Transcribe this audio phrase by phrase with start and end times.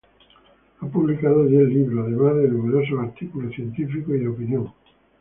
[0.79, 4.73] Ha publicado diez libros además de numerosos artículos científicos y de opinión.